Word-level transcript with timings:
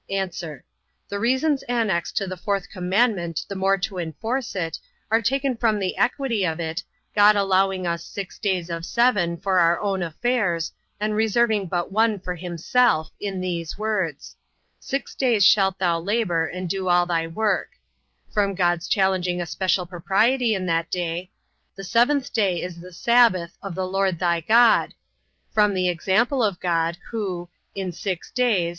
A. 0.09 0.29
The 1.09 1.19
reasons 1.19 1.61
annexed 1.69 2.17
to 2.17 2.25
the 2.25 2.35
fourth 2.35 2.71
commandment, 2.71 3.45
the 3.47 3.53
more 3.53 3.77
to 3.77 3.99
enforce 3.99 4.55
it, 4.55 4.79
are 5.11 5.21
taken 5.21 5.55
from 5.55 5.77
the 5.77 5.95
equity 5.95 6.43
of 6.43 6.59
it, 6.59 6.83
God 7.15 7.35
allowing 7.35 7.85
us 7.85 8.03
six 8.03 8.39
days 8.39 8.71
of 8.71 8.83
seven 8.83 9.37
for 9.37 9.59
our 9.59 9.79
own 9.79 10.01
affairs, 10.01 10.71
and 10.99 11.15
reserving 11.15 11.67
but 11.67 11.91
one 11.91 12.19
for 12.19 12.33
himself, 12.33 13.11
in 13.19 13.41
these 13.41 13.77
words, 13.77 14.35
Six 14.79 15.13
days 15.13 15.45
shalt 15.45 15.77
thou 15.77 15.99
labor, 15.99 16.47
and 16.47 16.67
do 16.67 16.89
all 16.89 17.05
thy 17.05 17.27
work: 17.27 17.73
from 18.33 18.55
God's 18.55 18.87
challenging 18.87 19.39
a 19.39 19.45
special 19.45 19.85
propriety 19.85 20.55
in 20.55 20.65
that 20.65 20.89
day, 20.89 21.29
The 21.75 21.83
seventh 21.83 22.33
day 22.33 22.63
is 22.63 22.79
the 22.81 22.91
sabbath 22.91 23.55
of 23.61 23.75
the 23.75 23.85
LORD 23.85 24.17
thy 24.17 24.41
God: 24.41 24.95
from 25.53 25.75
the 25.75 25.89
example 25.89 26.41
of 26.43 26.59
God, 26.59 26.97
who 27.11 27.49
in 27.75 27.91
six 27.91 28.31
days 28.31 28.69